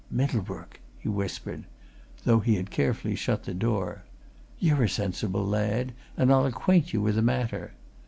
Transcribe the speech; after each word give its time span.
"Middlebrook!" 0.09 0.79
he 0.97 1.07
whispered 1.09 1.65
though 2.23 2.39
he 2.39 2.55
had 2.55 2.71
carefully 2.71 3.13
shut 3.13 3.43
the 3.43 3.53
door 3.53 4.01
"you're 4.57 4.85
a 4.85 4.89
sensible 4.89 5.45
lad, 5.45 5.93
and 6.17 6.33
I'll 6.33 6.47
acquaint 6.47 6.91
you 6.91 6.99
with 7.03 7.19
a 7.19 7.21
matter. 7.21 7.73